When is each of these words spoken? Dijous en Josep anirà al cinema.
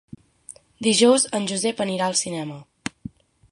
Dijous 0.87 1.27
en 1.41 1.45
Josep 1.53 1.85
anirà 1.87 2.09
al 2.09 2.19
cinema. 2.25 2.61